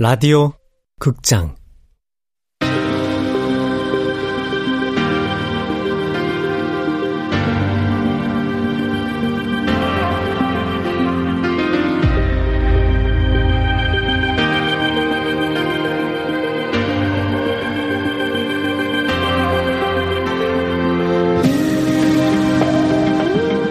[0.00, 0.52] 라디오
[1.00, 1.56] 극장.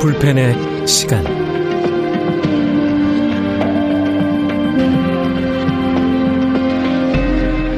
[0.02, 1.57] 불펜의 시간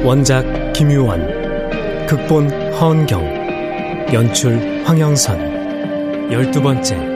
[0.02, 6.30] 원작 김유원 극본 허은경 연출 황영선.
[6.32, 7.09] 열두 번째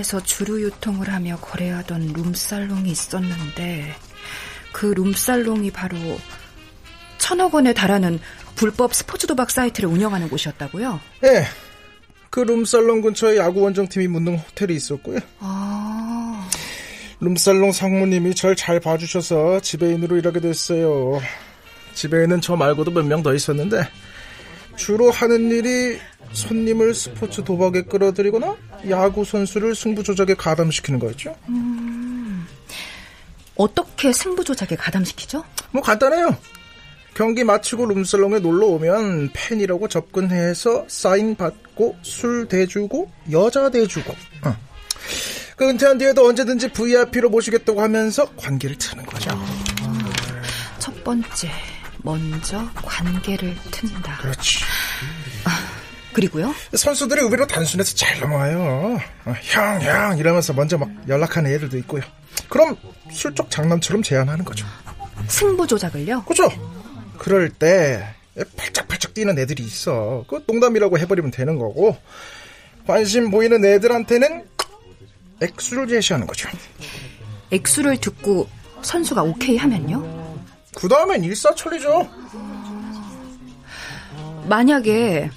[0.00, 3.94] 부산에서 주류 유통을 하며 거래하던 룸살롱이 있었는데
[4.72, 5.96] 그 룸살롱이 바로
[7.18, 8.18] 천억 원에 달하는
[8.56, 11.00] 불법 스포츠 도박 사이트를 운영하는 곳이었다고요?
[11.22, 11.44] 네.
[12.30, 15.18] 그 룸살롱 근처에 야구 원정팀이 묻는 호텔이 있었고요.
[15.40, 16.48] 아.
[17.20, 21.20] 룸살롱 상무님이 절 잘 봐주셔서 지배인으로 일하게 됐어요.
[21.94, 23.82] 지배인은 저 말고도 몇 명 더 있었는데
[24.80, 25.98] 주로 하는 일이
[26.32, 28.56] 손님을 스포츠 도박에 끌어들이거나
[28.88, 31.36] 야구 선수를 승부 조작에 가담시키는 거였죠.
[31.50, 32.46] 음,
[33.56, 35.44] 어떻게 승부 조작에 가담시키죠?
[35.70, 36.34] 뭐 간단해요.
[37.12, 44.14] 경기 마치고 룸살롱에 놀러 오면 팬이라고 접근해서 사인 받고 술 대주고 여자 대주고.
[44.46, 44.56] 어.
[45.56, 49.30] 그 은퇴한 뒤에도 언제든지 VIP로 모시겠다고 하면서 관계를 트는 거죠.
[50.78, 51.50] 첫 번째,
[52.02, 54.18] 먼저 관계를 튼다.
[54.18, 54.64] 그렇지.
[55.44, 55.50] 아,
[56.12, 56.54] 그리고요?
[56.74, 58.98] 선수들이 의외로 단순해서 잘 넘어와요.
[59.26, 62.02] 어, 형, 형 이러면서 먼저 막 연락하는 애들도 있고요.
[62.48, 62.76] 그럼
[63.10, 64.66] 술적 장난처럼 제안하는 거죠.
[65.28, 66.24] 승부 조작을요?
[66.24, 66.48] 그죠?
[67.18, 68.14] 그럴 때
[68.56, 70.24] 팔짝팔짝 뛰는 애들이 있어.
[70.28, 71.96] 그 농담이라고 해버리면 되는 거고
[72.86, 74.44] 관심 보이는 애들한테는
[75.42, 76.48] 액수를 제시하는 거죠.
[77.50, 78.48] 액수를 듣고
[78.82, 80.19] 선수가 오케이 하면요?
[80.80, 82.08] 그 다음엔 일사천리죠.
[84.48, 85.30] 만약에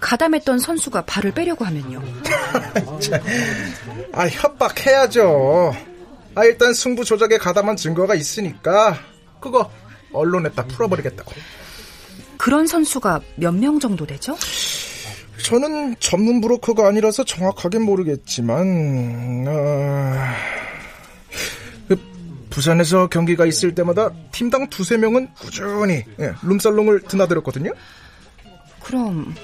[0.00, 2.02] 가담했던 선수가 발을 빼려고 하면요.
[4.12, 5.72] 아, 협박해야죠.
[6.34, 8.98] 아, 일단 승부 조작에 가담한 증거가 있으니까
[9.40, 9.70] 그거
[10.12, 11.32] 언론에 다 풀어버리겠다고.
[12.38, 14.36] 그런 선수가 몇 명 정도 되죠?
[15.44, 20.14] 저는 전문 브로커가 아니라서 정확하게 모르겠지만 어...
[22.50, 27.72] 그 부산에서 경기가 있을 때마다 팀당 두세 명은 꾸준히 예, 룸살롱을 드나들었거든요.
[28.82, 29.34] 그럼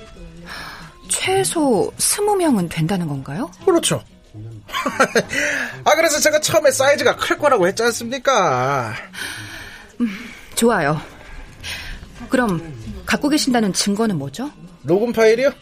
[1.09, 3.51] 최소 스무 명은 된다는 건가요?
[3.65, 4.03] 그렇죠.
[5.85, 8.93] 아 그래서 제가 처음에 사이즈가 클 거라고 했지 않습니까?
[10.01, 10.09] 음,
[10.55, 11.01] 좋아요.
[12.29, 12.61] 그럼
[13.07, 14.51] 갖고 계신다는 증거는 뭐죠?
[14.83, 15.53] 로그 파일이요?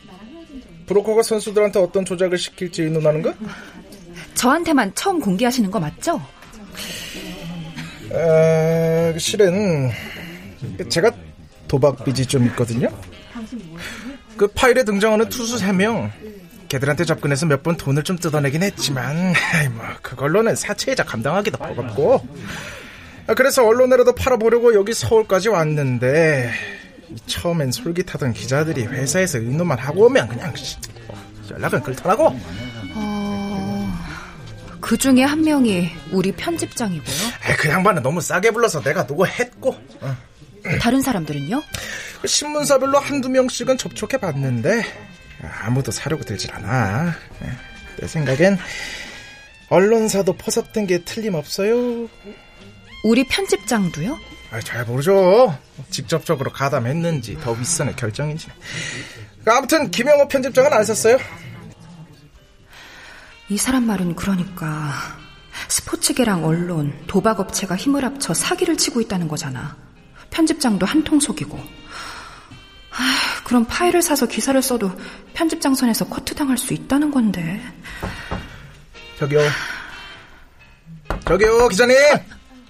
[0.86, 3.34] 브로커가 선수들한테 어떤 조작을 시킬지 의논하는 거?
[4.34, 6.20] 저한테만 처음 공개하시는 거 맞죠?
[8.14, 9.90] 아, 실은
[10.88, 11.10] 제가
[11.68, 12.88] 도박 빚이 좀 있거든요.
[14.36, 16.10] 그 파일에 등장하는 투수 3명
[16.68, 19.34] 걔들한테 접근해서 몇 번 돈을 좀 뜯어내긴 했지만
[19.74, 22.20] 뭐 그걸로는 사채이자 감당하기도 버겁고
[23.26, 26.50] 아, 그래서 언론에라도 팔아보려고 여기 서울까지 왔는데
[27.26, 30.52] 처음엔 솔깃하던 기자들이 회사에서 의논만 하고 오면 그냥
[31.50, 32.38] 연락은 끊더라고.
[34.84, 34.86] 어...
[34.86, 37.16] 그 중에 한 명이 우리 편집장이고요.
[37.58, 39.74] 그 양반은 너무 싸게 불러서 내가 누구 했고.
[40.00, 40.16] 어.
[40.80, 41.62] 다른 사람들은요?
[42.26, 44.84] 신문사별로 한두 명씩은 접촉해 봤는데
[45.62, 47.14] 아무도 사려고 들질 않아.
[47.98, 48.58] 내 생각엔
[49.70, 52.08] 언론사도 포섭된 게 틀림없어요.
[53.04, 54.18] 우리 편집장도요?
[54.50, 55.58] 아, 잘 모르죠.
[55.90, 58.48] 직접적으로 가담했는지 더 윗선의 결정인지.
[59.46, 61.18] 아무튼 김영호 편집장은 안 썼어요.
[63.48, 64.92] 이 사람 말은 그러니까
[65.68, 69.76] 스포츠계랑 언론, 도박업체가 힘을 합쳐 사기를 치고 있다는 거잖아.
[70.30, 71.58] 편집장도 한통 속이고.
[71.58, 74.90] 아, 그럼 파일을 사서 기사를 써도
[75.34, 77.60] 편집장 선에서 커트당할 수 있다는 건데.
[79.18, 79.40] 저기요.
[81.26, 81.96] 저기요, 기자님.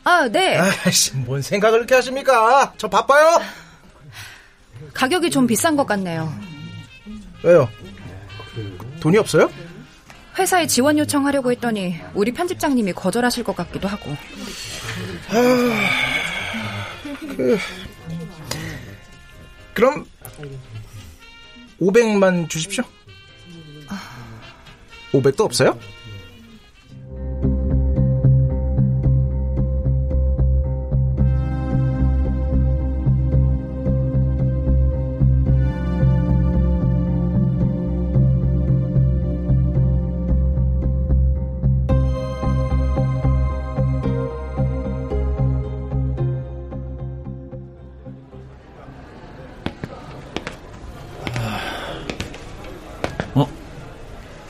[0.04, 0.58] 아, 네.
[0.58, 2.74] 아이씨, 뭔 생각을 그렇게 하십니까?
[2.76, 3.40] 저 바빠요.
[4.92, 6.32] 가격이 좀 비싼 것 같네요.
[7.42, 7.68] 왜요?
[9.00, 9.50] 돈이 없어요?
[10.38, 14.10] 회사에 지원 요청하려고 했더니 우리 편집장님이 거절하실 것 같기도 하고.
[15.30, 16.86] 아,
[17.36, 17.58] 그,
[19.74, 20.06] 그럼
[21.80, 22.84] 500만 주십시오.
[25.12, 25.78] 500도 없어요?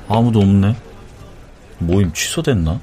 [0.08, 0.76] 아무도 없네.
[1.78, 2.80] 모임 취소됐나?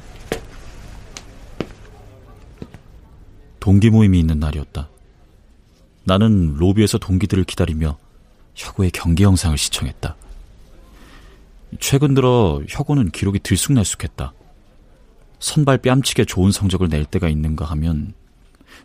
[3.59, 4.89] 동기 모임이 있는 날이었다.
[6.03, 7.97] 나는 로비에서 동기들을 기다리며
[8.56, 10.15] 혁오의 경기 영상을 시청했다.
[11.79, 14.33] 최근 들어 혁오는 기록이 들쑥날쑥했다.
[15.39, 18.13] 선발 뺨치게 좋은 성적을 낼 때가 있는가 하면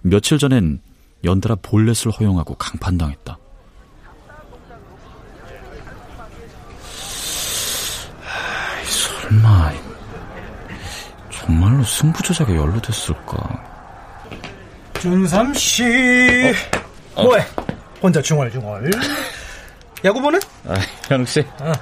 [0.02, 0.80] 며칠 전엔
[1.24, 3.38] 연달아 볼넷을 허용하고 강판당했다.
[9.30, 9.72] 설마
[11.30, 13.64] 정말로 승부 조작에 연루됐을까?
[15.00, 15.84] 준삼 씨,
[17.14, 17.22] 어?
[17.22, 17.44] 뭐해?
[18.02, 18.90] 혼자 중얼중얼.
[20.04, 20.40] 야구 보는?
[20.66, 20.74] 아,
[21.08, 21.40] 현욱 씨.
[21.60, 21.72] 어.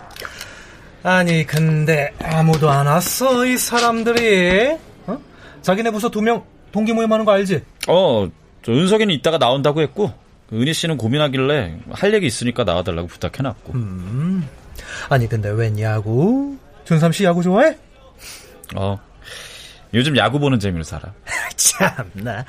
[1.03, 4.77] 아니 근데 아무도 안 왔어 이 사람들이.
[5.07, 5.19] 어?
[5.63, 6.43] 자기네 부서 두 명
[6.73, 7.63] 동기 모임하는 거 알지?
[7.89, 8.29] 어,
[8.65, 10.13] 저 은석이는 이따가 나온다고 했고
[10.53, 13.73] 은희 씨는 고민하길래 할 얘기 있으니까 나와달라고 부탁해놨고.
[13.75, 14.49] 음.
[15.09, 16.57] 아니 근데 웬 야구?
[16.85, 17.77] 준삼 씨 야구 좋아해?
[18.77, 18.99] 어.
[19.93, 21.13] 요즘 야구 보는 재미로 살아.
[21.57, 22.45] 참나.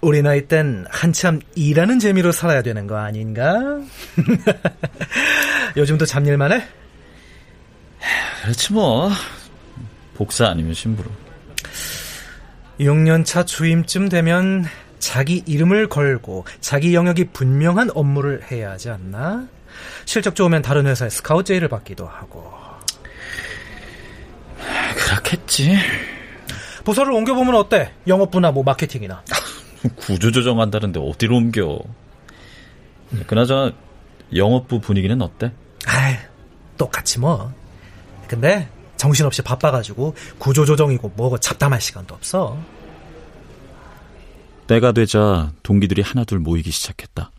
[0.00, 3.80] 우리 나이 땐 한참 일하는 재미로 살아야 되는 거 아닌가?
[5.76, 6.66] 요즘도 잡일만 해?
[8.42, 9.10] 그렇지 뭐.
[10.14, 11.10] 복사 아니면 심부름.
[12.80, 14.64] 6년차 주임쯤 되면
[14.98, 19.46] 자기 이름을 걸고 자기 영역이 분명한 업무를 해야 하지 않나?
[20.04, 22.61] 실적 좋으면 다른 회사에 스카우트 제의를 받기도 하고.
[25.32, 25.76] 그렇겠지.
[26.84, 27.92] 부서를 옮겨보면 어때?
[28.06, 29.22] 영업부나 뭐 마케팅이나.
[29.96, 31.78] 구조조정한다는데 어디로 옮겨?
[33.26, 33.72] 그나저나
[34.34, 35.52] 영업부 분위기는 어때?
[35.86, 36.18] 아,
[36.76, 37.52] 똑같지 뭐.
[38.28, 42.58] 근데 정신없이 바빠가지고 구조조정이고 뭐고 잡담할 시간도 없어.
[44.66, 47.30] 때가 되자 동기들이 하나둘 모이기 시작했다.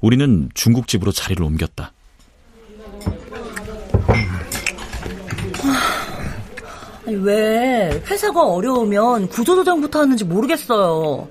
[0.00, 1.92] 우리는 중국집으로 자리를 옮겼다.
[7.12, 11.28] 아니, 왜 회사가 어려우면 구조조정부터 하는지 모르겠어요.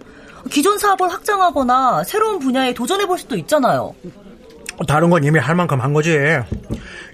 [0.49, 3.95] 기존 사업을 확장하거나 새로운 분야에 도전해 볼 수도 있잖아요.
[4.87, 6.17] 다른 건 이미 할 만큼 한 거지.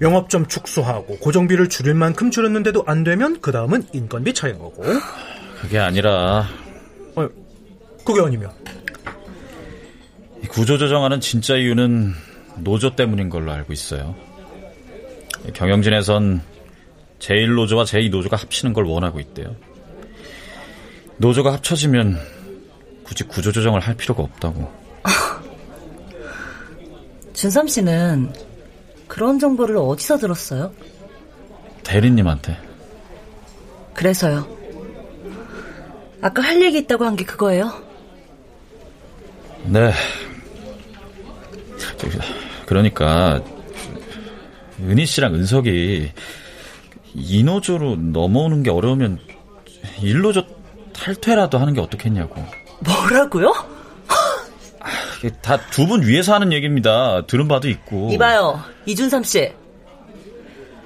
[0.02, 4.84] 영업 좀 축소하고 고정비를 줄일 만큼 줄였는데도 안 되면 그 다음은 인건비 차인 거고.
[5.60, 6.46] 그게 아니라.
[7.16, 7.28] 어,
[8.04, 8.50] 그게 아니면?
[10.48, 12.12] 구조조정하는 진짜 이유는
[12.58, 14.14] 노조 때문인 걸로 알고 있어요.
[15.52, 16.42] 경영진에선
[17.18, 19.54] 제1노조와 제2노조가 합치는 걸 원하고 있대요.
[21.18, 22.18] 노조가 합쳐지면
[23.04, 24.70] 굳이 구조조정을 할 필요가 없다고.
[27.32, 28.32] 준삼 씨는
[29.06, 30.72] 그런 정보를 어디서 들었어요?
[31.82, 32.56] 대리님한테.
[33.94, 34.46] 그래서요.
[36.20, 37.72] 아까 할 얘기 있다고 한 게 그거예요?
[39.64, 39.92] 네.
[42.66, 43.42] 그러니까
[44.80, 46.12] 은희 씨랑 은석이
[47.18, 49.18] 이노조로 넘어오는 게 어려우면
[50.00, 50.44] 일노조
[50.92, 52.34] 탈퇴라도 하는 게 어떻겠냐고.
[52.80, 53.52] 뭐라고요?
[55.42, 57.26] 다 두 분 위해서 하는 얘기입니다.
[57.26, 58.10] 들은 바도 있고.
[58.12, 59.52] 이봐요, 이준삼 씨.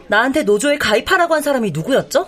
[0.09, 2.27] 나한테 노조에 가입하라고 한 사람이 누구였죠?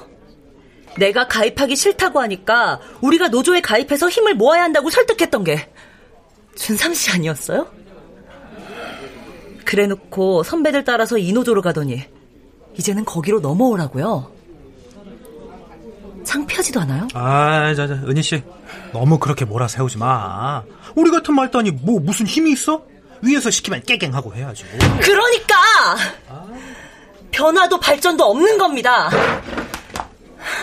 [0.99, 5.69] 내가 가입하기 싫다고 하니까 우리가 노조에 가입해서 힘을 모아야 한다고 설득했던 게
[6.57, 7.67] 준삼 씨 아니었어요?
[9.65, 12.03] 그래 놓고 선배들 따라서 이 노조로 가더니
[12.77, 14.33] 이제는 거기로 넘어오라고요.
[16.25, 17.07] 창피하지도 않아요?
[17.15, 18.43] 아, 자, 자, 은희 씨.
[18.93, 20.63] 너무 그렇게 몰아세우지 마.
[20.95, 22.83] 우리 같은 말단이 뭐 무슨 힘이 있어?
[23.23, 24.67] 위에서 시키면 깨갱하고 해야죠.
[25.01, 25.55] 그러니까!
[27.31, 29.11] 변화도 발전도 없는 겁니다.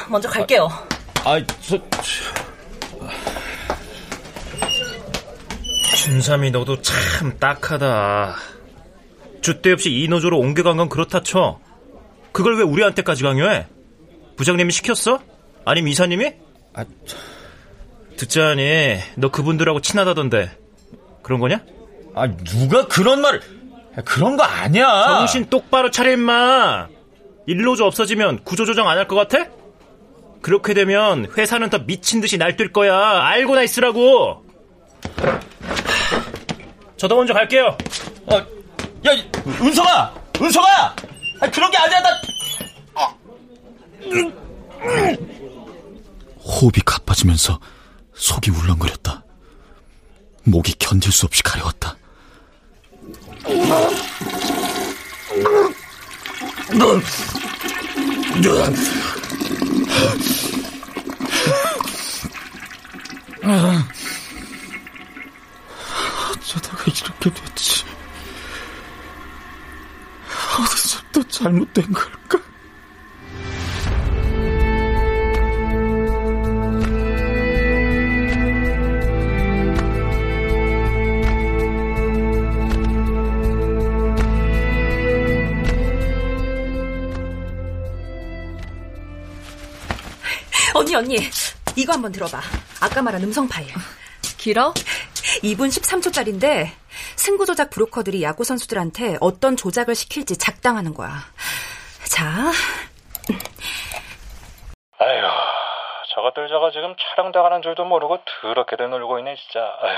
[0.10, 0.70] 먼저 갈게요.
[1.24, 1.77] 아, 아 저...
[5.96, 8.36] 준삼이 너도 참 딱하다.
[9.41, 11.60] 주대 없이 이 노조로 옮겨간 건 그렇다 쳐.
[12.32, 13.68] 그걸 왜 우리한테까지 강요해?
[14.38, 15.20] 부장님이 시켰어?
[15.66, 16.34] 아니면 이사님이?
[16.74, 16.86] 아,
[18.18, 20.52] 듣자니 너 그분들하고 친하다던데
[21.22, 21.62] 그런 거냐?
[22.16, 23.42] 아 누가 그런 말을
[24.06, 26.88] 그런 거 아니야 정신 똑바로 차려 임마
[27.48, 29.50] 일로조 없어지면 구조조정 안 할 것 같아?
[30.42, 34.44] 그렇게 되면 회사는 더 미친 듯이 날뛸 거야 알고나 있으라고
[36.98, 37.78] 저도 먼저 갈게요
[38.28, 39.12] 어, 야
[39.62, 40.96] 은성아 은성아
[41.42, 42.10] 아, 그런 게 아니야 나
[42.94, 43.18] 어.
[46.40, 47.60] 호흡이 가빠지면서
[48.14, 49.24] 속이 울렁거렸다.
[50.44, 51.98] 목이 견딜 수 없이 가려웠다.
[66.32, 67.71] 어쩌다가 이렇게 됐지?
[71.12, 72.39] 또 잘못된 걸까?
[90.74, 91.18] 언니 언니
[91.75, 92.41] 이거 한번 들어봐
[92.80, 93.68] 아까 말한 음성 파일
[94.38, 94.74] 길어?
[95.44, 96.72] 2분 13초짜리인데
[97.22, 101.10] 승부 조작 브로커들이 야구 선수들한테 어떤 조작을 시킬지 작당하는 거야.
[102.10, 102.25] 자.
[104.98, 105.22] 아휴,
[106.16, 109.60] 저것들 저거 지금 촬영 당하는 줄도 모르고 더럽게들 놀고 있네, 진짜.
[109.82, 109.98] 아휴.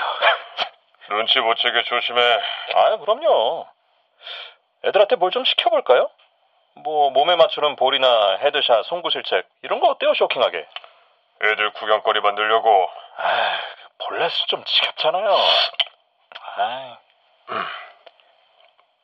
[1.16, 2.22] 눈치 못 채게 조심해.
[2.76, 3.68] 아유, 그럼요.
[4.84, 6.10] 애들한테 뭘 좀 시켜볼까요?
[6.76, 10.68] 뭐, 몸에 맞추는 볼이나 headshot, 송구실책, 이런 거 어때요, 쇼킹하게?
[11.42, 12.90] 애들 구경거리 만들려고.
[13.18, 13.60] 아
[14.08, 15.38] 볼넷은 좀 지겹잖아요.
[16.58, 17.03] 아이.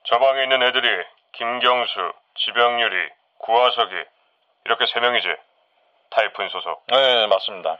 [0.05, 4.03] 저 방에 있는 애들이 김경수, 지병유리, 구하석이
[4.65, 5.36] 이렇게 세 명이지.
[6.12, 6.84] 타이푼 소속.
[6.88, 7.77] 네, 맞습니다.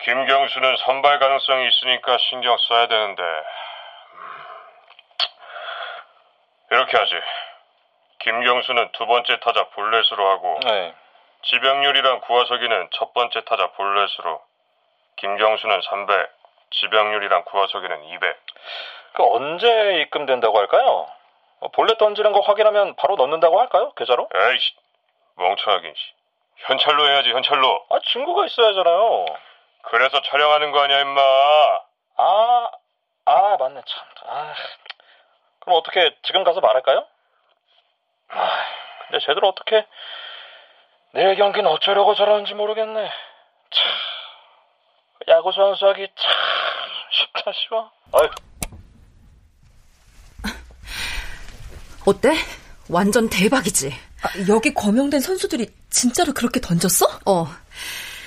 [0.00, 3.22] 김경수는 선발 가능성이 있으니까 신경 써야 되는데
[6.70, 7.20] 이렇게 하지.
[8.20, 10.94] 김경수는 두 번째 타자 볼넷으로 하고 네.
[11.42, 14.40] 지병률이랑 구하석이는 첫 번째 타자 볼넷으로
[15.16, 16.30] 김경수는 300,
[16.70, 18.36] 지병률이랑 구하석이는 200.
[19.14, 21.06] 그 언제 입금된다고 할까요?
[21.60, 23.92] 어, 볼넷 던지는 거 확인하면 바로 넣는다고 할까요?
[23.96, 24.28] 계좌로?
[24.34, 24.74] 에이씨,
[25.36, 25.94] 멍청하긴.
[26.56, 27.86] 현찰로 해야지, 현찰로.
[27.90, 29.26] 아, 증거가 있어야잖아요.
[29.82, 31.20] 그래서 촬영하는 거 아니야, 임마.
[32.16, 32.70] 아,
[33.26, 34.04] 아, 맞네, 참.
[34.26, 34.54] 아,
[35.60, 37.06] 그럼 어떻게 지금 가서 말할까요?
[38.30, 38.64] 아,
[39.08, 39.86] 근데 쟤들 어떻게
[41.12, 43.10] 내일 경기는 어쩌려고 저러는지 모르겠네.
[43.70, 43.92] 참,
[45.28, 46.32] 야구 선수하기 참
[47.10, 47.90] 쉽다 쉬워.
[48.12, 48.28] 아유.
[52.04, 52.36] 어때?
[52.88, 53.92] 완전 대박이지.
[54.22, 57.06] 아, 여기 거명된 선수들이 진짜로 그렇게 던졌어?
[57.26, 57.48] 어.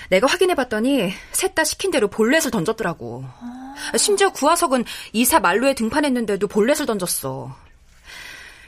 [0.10, 3.26] 내가 확인해봤더니 셋 다 시킨 대로 볼넷을 던졌더라고.
[3.26, 3.98] 아...
[3.98, 7.56] 심지어 구하석은 이사 말로에 등판했는데도 볼넷을 던졌어.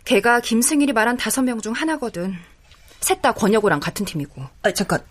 [0.06, 2.36] 걔가 김승일이 말한 다섯 명 중 하나거든.
[3.02, 4.42] 셋 다 권혁우랑 같은 팀이고.
[4.64, 5.04] 아 잠깐.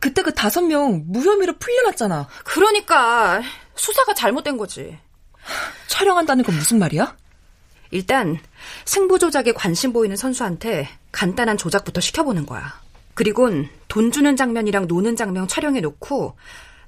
[0.00, 2.28] 그때 그 다섯 명 무혐의로 풀려났잖아.
[2.44, 3.40] 그러니까
[3.74, 4.98] 수사가 잘못된 거지.
[5.88, 7.16] 촬영한다는 건 무슨 말이야?
[7.90, 8.38] 일단
[8.84, 12.80] 승부 조작에 관심 보이는 선수한테 간단한 조작부터 시켜보는 거야.
[13.14, 16.36] 그리곤 돈 주는 장면이랑 노는 장면 촬영해 놓고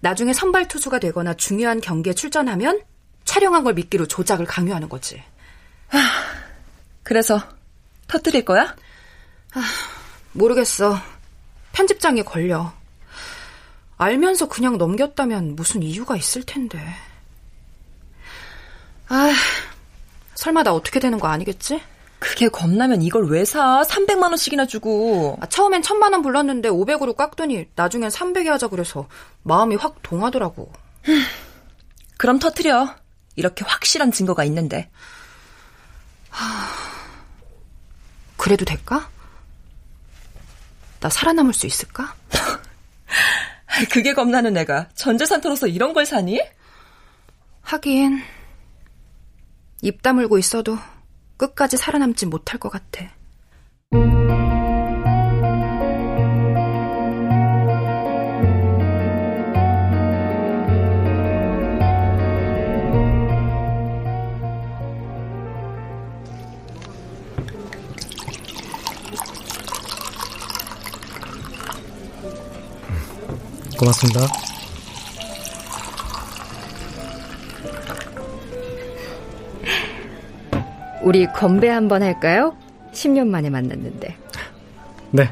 [0.00, 2.82] 나중에 선발 투수가 되거나 중요한 경기에 출전하면
[3.24, 5.22] 촬영한 걸 믿기로 조작을 강요하는 거지.
[5.88, 5.98] 하,
[7.02, 7.40] 그래서
[8.06, 8.74] 터뜨릴 거야?
[9.54, 9.62] 아,
[10.32, 10.96] 모르겠어.
[11.72, 12.72] 편집장에 걸려.
[13.96, 16.80] 알면서 그냥 넘겼다면 무슨 이유가 있을 텐데.
[19.08, 19.32] 아,
[20.40, 21.82] 설마 나 어떻게 되는 거 아니겠지?
[22.18, 23.82] 그게 겁나면 이걸 왜 사?
[23.82, 25.36] 300만 원씩이나 주고.
[25.38, 29.06] 아, 처음엔 1000만 원 불렀는데 500으로 깎더니 나중엔 300에 하자 그래서
[29.42, 30.72] 마음이 확 동하더라고.
[32.16, 32.96] 그럼 터트려.
[33.36, 34.90] 이렇게 확실한 증거가 있는데.
[36.30, 36.66] 하...
[38.38, 39.10] 그래도 될까?
[41.00, 42.14] 나 살아남을 수 있을까?
[43.92, 46.40] 그게 겁나는 애가 전 재산 털어서 이런 걸 사니?
[47.60, 48.22] 하긴
[49.82, 50.76] 입 다물고 있어도
[51.36, 53.08] 끝까지 살아남지 못할 것 같아.
[73.78, 74.49] 고맙습니다.
[81.10, 82.56] 우리 건배 한번 할까요?
[82.92, 84.16] 10년 만에 만났는데.
[85.10, 85.28] 네.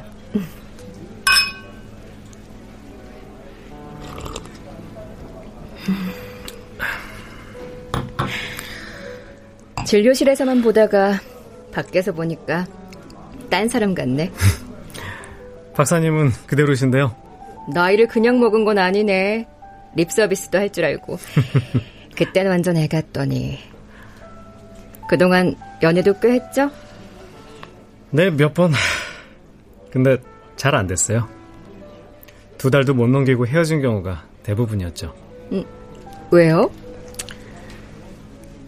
[9.86, 11.20] 진료실에서만 보다가
[11.72, 12.66] 밖에서 보니까
[13.48, 14.32] 딴 사람 같네.
[15.74, 17.14] 박사님은 그대로신데요.
[17.72, 19.46] 나이를 그냥 먹은 건 아니네.
[19.94, 21.18] 립 서비스도 할 줄 알고.
[22.16, 23.60] 그땐 완전 애 같더니.
[25.08, 26.70] 그동안 연애도 꽤 했죠?
[28.10, 28.72] 네, 몇 번.
[29.90, 30.16] 근데
[30.56, 31.28] 잘 안 됐어요.
[32.56, 35.14] 두 달도 못 넘기고 헤어진 경우가 대부분이었죠.
[35.52, 35.64] 음,
[36.30, 36.70] 왜요?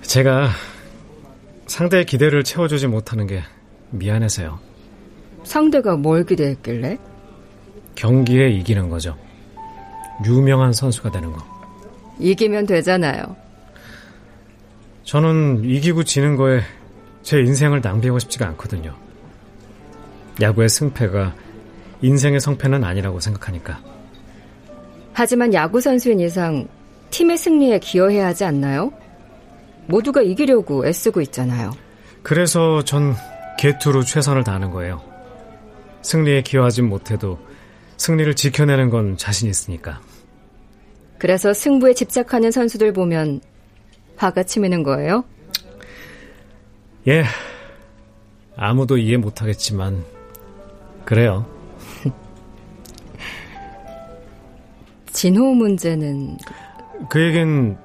[0.03, 0.49] 제가
[1.67, 3.43] 상대의 기대를 채워주지 못하는 게
[3.91, 4.59] 미안해서요.
[5.45, 6.99] 상대가 뭘 기대했길래?
[7.97, 9.17] 경기에 이기는 거죠.
[10.25, 11.39] 유명한 선수가 되는 거.
[12.19, 13.37] 이기면 되잖아요.
[15.05, 16.61] 저는 이기고 지는 거에
[17.23, 18.95] 제 인생을 낭비하고 싶지가 않거든요.
[20.41, 21.35] 야구의 승패가
[22.03, 23.81] 인생의 성패는 아니라고 생각하니까.
[25.13, 26.67] 하지만 야구 선수인 이상
[27.11, 28.93] 팀의 승리에 기여해야 하지 않나요?
[29.87, 31.73] 모두가 이기려고 애쓰고 있잖아요.
[32.23, 33.15] 그래서 전
[33.59, 35.03] 개투로 최선을 다하는 거예요.
[36.03, 37.39] 승리에 기여하진 못해도
[37.97, 40.01] 승리를 지켜내는 건 자신 있으니까.
[41.19, 43.43] 그래서 승부에 집착하는 선수들 보면
[44.17, 45.25] 화가 치미는 거예요?
[47.09, 47.25] 예.
[48.57, 50.05] 아무도 이해 못하겠지만,
[51.05, 51.47] 그래요.
[55.13, 56.37] 진호 문제는.
[57.09, 57.79] 그 얘긴,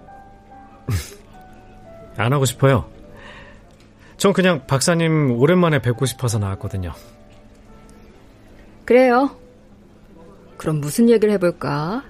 [2.18, 2.86] 안 하고 싶어요.
[4.18, 6.92] 전 그냥 박사님 오랜만에 뵙고 싶어서 나왔거든요.
[8.84, 9.36] 그래요.
[10.58, 12.04] 그럼 무슨 얘기를 해볼까?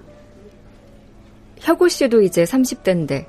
[1.60, 3.26] 혁우 씨도 이제 30대인데,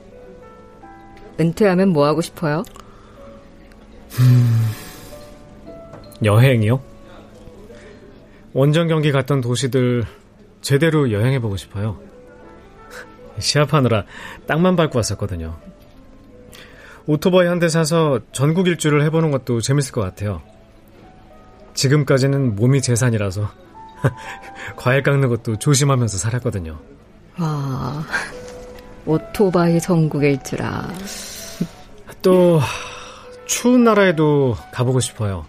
[1.40, 2.64] 은퇴하면 뭐 하고 싶어요?
[4.20, 4.66] 음,
[6.24, 6.82] 여행이요?
[8.54, 10.06] 원정 경기 갔던 도시들
[10.62, 12.00] 제대로 여행해보고 싶어요.
[13.40, 14.06] 시합하느라
[14.48, 15.56] 땅만 밟고 왔었거든요.
[17.06, 20.42] 오토바이 한 대 사서 전국 일주를 해보는 것도 재밌을 것 같아요.
[21.76, 23.50] 지금까지는 몸이 재산이라서
[24.76, 26.78] 과일 깎는 것도 조심하면서 살았거든요.
[27.40, 28.04] 와,
[29.06, 30.90] 오토바이 전국 일주라.
[32.24, 32.60] 또
[33.48, 35.46] 추운 나라에도 가보고 싶어요.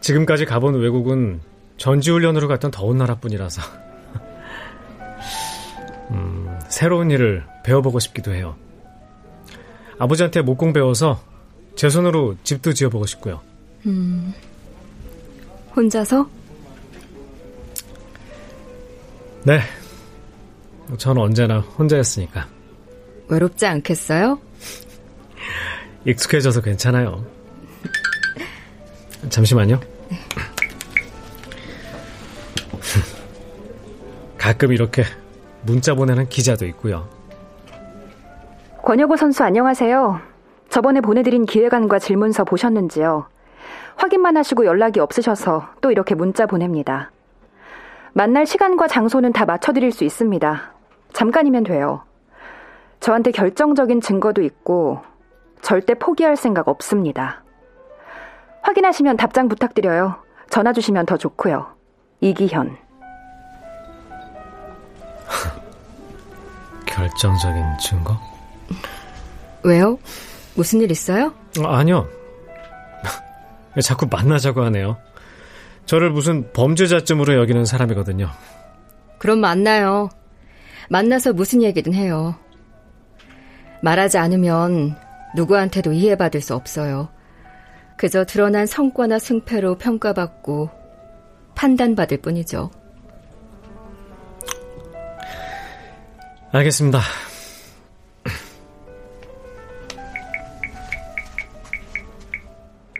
[0.00, 1.40] 지금까지 가본 외국은
[1.78, 3.62] 전지훈련으로 갔던 더운 나라뿐이라서
[6.12, 8.54] 음, 새로운 일을 배워보고 싶기도 해요.
[9.98, 11.20] 아버지한테 목공 배워서
[11.74, 13.40] 제 손으로 집도 지어보고 싶고요.
[13.86, 14.32] 음,
[15.74, 16.28] 혼자서?
[19.44, 19.60] 네.
[20.98, 22.46] 저는 언제나 혼자였으니까.
[23.28, 24.38] 외롭지 않겠어요?
[26.04, 27.24] 익숙해져서 괜찮아요.
[29.30, 29.80] 잠시만요.
[34.38, 35.02] 가끔 이렇게
[35.62, 37.08] 문자 보내는 기자도 있고요.
[38.82, 40.20] 권혁우 선수 안녕하세요.
[40.68, 43.26] 저번에 보내드린 기획안과 질문서 보셨는지요?
[43.96, 47.10] 확인만 하시고 연락이 없으셔서 또 이렇게 문자 보냅니다.
[48.12, 50.72] 만날 시간과 장소는 다 맞춰드릴 수 있습니다.
[51.14, 52.02] 잠깐이면 돼요.
[53.00, 55.00] 저한테 결정적인 증거도 있고
[55.64, 57.42] 절대 포기할 생각 없습니다.
[58.62, 60.22] 확인하시면 답장 부탁드려요.
[60.50, 61.74] 전화 주시면 더 좋고요.
[62.20, 62.76] 이기현.
[66.84, 68.20] 결정적인 증거?
[69.62, 69.98] 왜요?
[70.54, 71.32] 무슨 일 있어요?
[71.58, 72.06] 어, 아니요.
[73.82, 74.98] 자꾸 만나자고 하네요.
[75.86, 78.28] 저를 무슨 범죄자쯤으로 여기는 사람이거든요.
[79.18, 80.10] 그럼 만나요.
[80.90, 82.34] 만나서 무슨 얘기든 해요.
[83.82, 85.02] 말하지 않으면
[85.34, 87.08] 누구한테도 이해받을 수 없어요.
[87.96, 90.70] 그저 드러난 성과나 승패로 평가받고
[91.54, 92.70] 판단받을 뿐이죠.
[96.52, 97.00] 알겠습니다.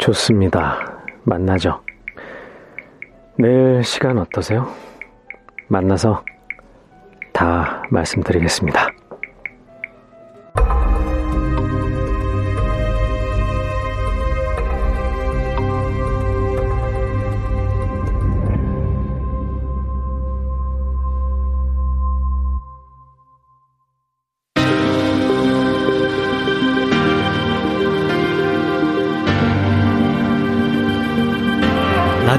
[0.01, 1.03] 좋습니다.
[1.23, 1.83] 만나죠.
[3.39, 4.69] 내일 시간 어떠세요?
[5.69, 6.25] 만나서
[7.33, 8.94] 다 말씀드리겠습니다.